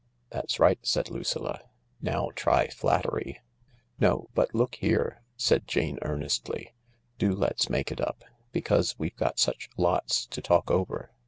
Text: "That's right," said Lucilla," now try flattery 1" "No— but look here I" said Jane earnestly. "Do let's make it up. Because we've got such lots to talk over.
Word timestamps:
"That's 0.31 0.59
right," 0.59 0.79
said 0.81 1.11
Lucilla," 1.11 1.59
now 2.11 2.31
try 2.33 2.67
flattery 2.69 3.39
1" 3.99 3.99
"No— 4.09 4.29
but 4.33 4.55
look 4.55 4.73
here 4.81 5.17
I" 5.17 5.21
said 5.37 5.67
Jane 5.67 5.99
earnestly. 6.01 6.73
"Do 7.19 7.35
let's 7.35 7.69
make 7.69 7.91
it 7.91 8.01
up. 8.01 8.23
Because 8.51 8.97
we've 8.97 9.15
got 9.15 9.37
such 9.37 9.69
lots 9.77 10.25
to 10.25 10.41
talk 10.41 10.71
over. 10.71 11.11